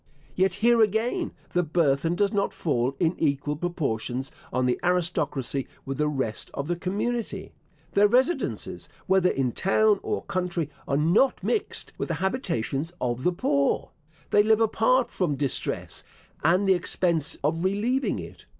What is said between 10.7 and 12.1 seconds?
are not mixed with